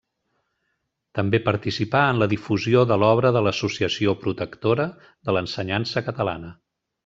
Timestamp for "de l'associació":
3.37-4.17